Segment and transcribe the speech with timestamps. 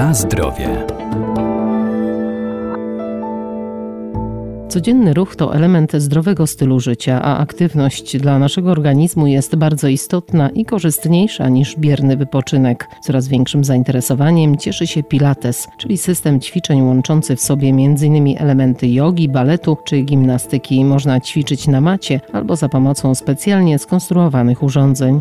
[0.00, 0.86] Na zdrowie.
[4.68, 10.50] Codzienny ruch to element zdrowego stylu życia, a aktywność dla naszego organizmu jest bardzo istotna
[10.50, 12.88] i korzystniejsza niż bierny wypoczynek.
[13.02, 18.36] Coraz większym zainteresowaniem cieszy się Pilates, czyli system ćwiczeń łączący w sobie m.in.
[18.38, 20.84] elementy jogi, baletu czy gimnastyki.
[20.84, 25.20] Można ćwiczyć na macie albo za pomocą specjalnie skonstruowanych urządzeń.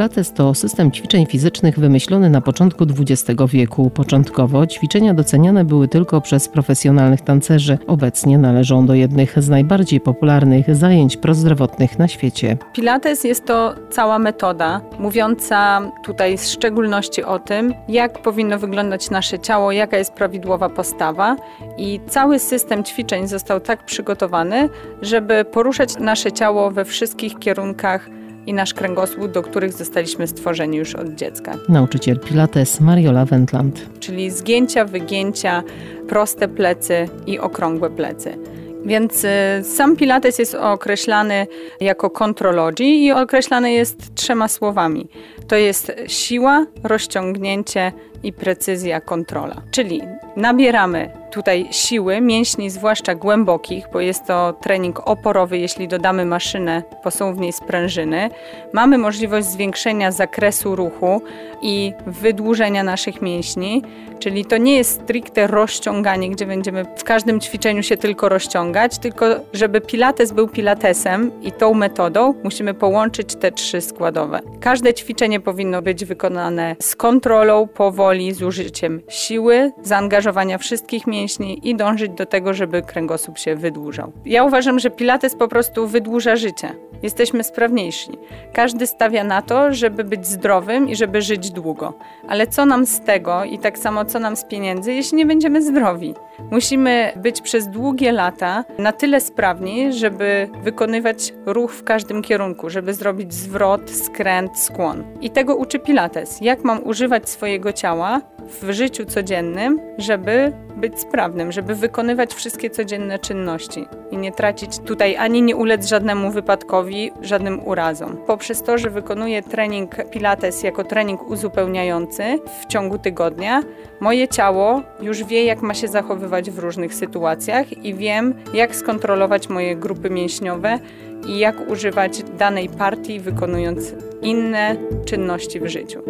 [0.00, 3.90] Pilates to system ćwiczeń fizycznych wymyślony na początku XX wieku.
[3.90, 7.78] Początkowo ćwiczenia doceniane były tylko przez profesjonalnych tancerzy.
[7.86, 12.56] Obecnie należą do jednych z najbardziej popularnych zajęć prozdrowotnych na świecie.
[12.72, 19.38] Pilates jest to cała metoda mówiąca tutaj w szczególności o tym, jak powinno wyglądać nasze
[19.38, 21.36] ciało, jaka jest prawidłowa postawa
[21.78, 24.68] i cały system ćwiczeń został tak przygotowany,
[25.02, 30.94] żeby poruszać nasze ciało we wszystkich kierunkach i nasz kręgosłup, do których zostaliśmy stworzeni już
[30.94, 31.54] od dziecka.
[31.68, 33.86] Nauczyciel Pilates Mariola Wendland.
[34.00, 35.62] Czyli zgięcia, wygięcia,
[36.08, 38.38] proste plecy i okrągłe plecy.
[38.84, 39.28] Więc y,
[39.62, 41.46] sam Pilates jest określany
[41.80, 45.08] jako contrology i określany jest trzema słowami.
[45.48, 49.62] To jest siła, rozciągnięcie i precyzja kontrola.
[49.70, 50.02] Czyli
[50.40, 57.32] nabieramy tutaj siły mięśni, zwłaszcza głębokich, bo jest to trening oporowy, jeśli dodamy maszynę, bo
[57.32, 58.30] w niej sprężyny.
[58.72, 61.22] Mamy możliwość zwiększenia zakresu ruchu
[61.62, 63.82] i wydłużenia naszych mięśni,
[64.18, 69.26] czyli to nie jest stricte rozciąganie, gdzie będziemy w każdym ćwiczeniu się tylko rozciągać, tylko
[69.52, 74.40] żeby pilates był pilatesem i tą metodą musimy połączyć te trzy składowe.
[74.60, 81.68] Każde ćwiczenie powinno być wykonane z kontrolą, powoli, z użyciem siły, zaangażowania wszystkich mięśni, mięśni
[81.68, 84.12] i dążyć do tego, żeby kręgosłup się wydłużał.
[84.24, 86.68] Ja uważam, że Pilates po prostu wydłuża życie.
[87.02, 88.10] Jesteśmy sprawniejsi.
[88.52, 91.94] Każdy stawia na to, żeby być zdrowym i żeby żyć długo.
[92.28, 95.62] Ale co nam z tego i tak samo co nam z pieniędzy, jeśli nie będziemy
[95.62, 96.14] zdrowi?
[96.50, 102.94] Musimy być przez długie lata na tyle sprawni, żeby wykonywać ruch w każdym kierunku, żeby
[102.94, 105.04] zrobić zwrot, skręt, skłon.
[105.20, 106.40] I tego uczy Pilates.
[106.40, 108.20] Jak mam używać swojego ciała
[108.62, 115.16] w życiu codziennym, żeby być sprawnym, żeby wykonywać wszystkie codzienne czynności i nie tracić tutaj
[115.16, 118.16] ani nie ulec żadnemu wypadkowi, żadnym urazom.
[118.26, 122.22] Poprzez to, że wykonuję trening Pilates jako trening uzupełniający
[122.62, 123.62] w ciągu tygodnia,
[124.00, 129.48] moje ciało już wie, jak ma się zachowywać w różnych sytuacjach i wiem, jak skontrolować
[129.48, 130.78] moje grupy mięśniowe
[131.26, 136.02] i jak używać danej partii, wykonując inne czynności w życiu.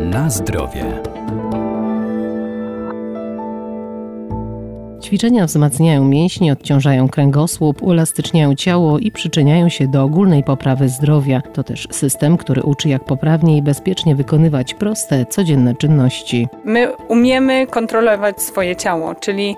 [0.00, 0.84] Na zdrowie.
[5.08, 11.42] Ćwiczenia wzmacniają mięśnie, odciążają kręgosłup, uelastyczniają ciało i przyczyniają się do ogólnej poprawy zdrowia.
[11.52, 16.48] To też system, który uczy, jak poprawnie i bezpiecznie wykonywać proste, codzienne czynności.
[16.64, 19.56] My umiemy kontrolować swoje ciało, czyli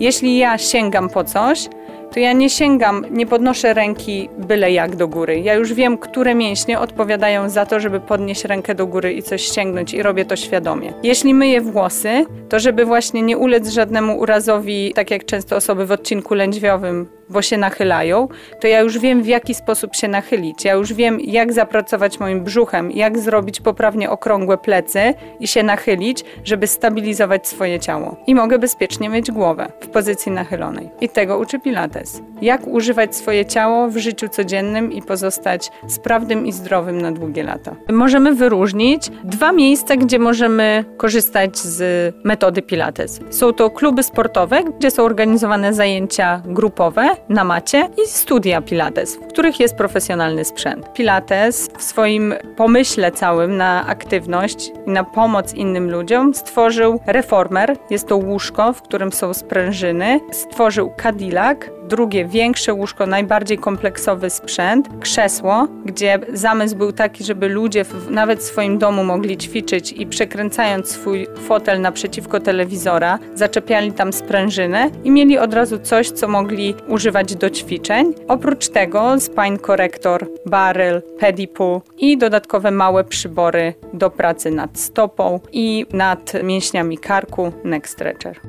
[0.00, 1.68] jeśli ja sięgam po coś,
[2.12, 5.40] to ja nie sięgam, nie podnoszę ręki byle jak do góry.
[5.40, 9.42] Ja już wiem, które mięśnie odpowiadają za to, żeby podnieść rękę do góry i coś
[9.42, 10.92] sięgnąć i robię to świadomie.
[11.02, 15.92] Jeśli myję włosy, to żeby właśnie nie ulec żadnemu urazowi, tak jak często osoby w
[15.92, 18.28] odcinku lędźwiowym bo się nachylają,
[18.60, 20.64] to ja już wiem, w jaki sposób się nachylić.
[20.64, 26.24] Ja już wiem, jak zapracować moim brzuchem, jak zrobić poprawnie okrągłe plecy i się nachylić,
[26.44, 28.16] żeby stabilizować swoje ciało.
[28.26, 30.90] I mogę bezpiecznie mieć głowę w pozycji nachylonej.
[31.00, 31.99] I tego uczy Pilates.
[32.42, 37.76] Jak używać swoje ciało w życiu codziennym i pozostać sprawnym i zdrowym na długie lata.
[37.92, 43.20] Możemy wyróżnić dwa miejsca, gdzie możemy korzystać z metody Pilates.
[43.30, 49.26] Są to kluby sportowe, gdzie są organizowane zajęcia grupowe na macie i studia Pilates, w
[49.26, 50.92] których jest profesjonalny sprzęt.
[50.92, 57.76] Pilates w swoim pomyśle całym na aktywność i na pomoc innym ludziom stworzył reformer.
[57.90, 60.20] Jest to łóżko, w którym są sprężyny.
[60.30, 61.58] Stworzył Cadillac,
[61.90, 68.38] drugie większe łóżko, najbardziej kompleksowy sprzęt, krzesło, gdzie zamysł był taki, żeby ludzie w, nawet
[68.38, 75.10] w swoim domu mogli ćwiczyć i przekręcając swój fotel naprzeciwko telewizora, zaczepiali tam sprężynę i
[75.10, 78.14] mieli od razu coś, co mogli używać do ćwiczeń.
[78.28, 85.86] Oprócz tego spine korektor, barrel, pedipu i dodatkowe małe przybory do pracy nad stopą i
[85.92, 88.40] nad mięśniami karku, neck stretcher.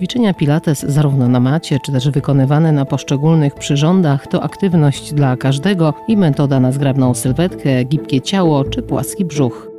[0.00, 5.94] Ćwiczenia Pilates, zarówno na macie, czy też wykonywane na poszczególnych przyrządach, to aktywność dla każdego
[6.08, 9.70] i metoda na zgrabną sylwetkę, gibkie ciało czy płaski brzuch.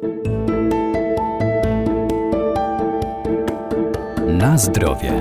[4.27, 5.11] Na zdrowie.